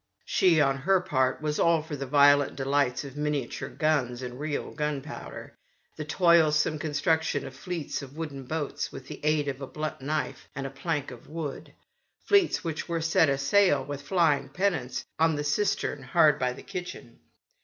She, 0.25 0.59
on 0.59 0.77
her 0.77 0.99
part, 0.99 1.43
was 1.43 1.59
all 1.59 1.83
for 1.83 1.95
the 1.95 2.07
violent 2.07 2.55
delights 2.55 3.03
of 3.03 3.15
miniature 3.15 3.69
guns 3.69 4.23
and 4.23 4.39
real 4.39 4.71
gunpowder, 4.73 5.59
the 5.95 6.03
toilsome 6.05 6.79
construction 6.79 7.45
of 7.45 7.55
fleets 7.55 8.01
of 8.01 8.17
wooden 8.17 8.45
boats 8.45 8.91
with 8.91 9.05
the 9.07 9.19
aid 9.23 9.47
of 9.47 9.61
a 9.61 9.67
blunt 9.67 10.01
knife 10.01 10.49
and 10.55 10.65
a 10.65 10.71
plank 10.71 11.11
of 11.11 11.29
wood: 11.29 11.75
fleets 12.25 12.63
which 12.63 12.89
were 12.89 12.99
set 12.99 13.29
a 13.29 13.37
sail, 13.37 13.85
with 13.85 14.01
flying 14.01 14.49
penants, 14.49 15.05
on 15.19 15.35
the 15.35 15.43
cistern 15.43 16.01
hard 16.01 16.39
by 16.39 16.51
the 16.51 16.63
kitchen. 16.63 17.19